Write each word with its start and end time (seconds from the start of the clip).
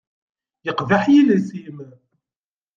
Yeqbeḥ 0.65 1.03
yiles-im. 1.13 1.77